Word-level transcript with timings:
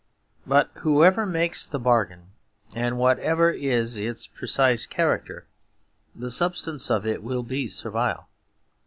But 0.47 0.71
whoever 0.79 1.27
makes 1.27 1.67
the 1.67 1.77
bargain, 1.77 2.31
and 2.73 2.97
whatever 2.97 3.51
is 3.51 3.97
its 3.97 4.25
precise 4.25 4.87
character, 4.87 5.45
the 6.15 6.31
substance 6.31 6.89
of 6.89 7.05
it 7.05 7.21
will 7.21 7.43
be 7.43 7.67
servile. 7.67 8.27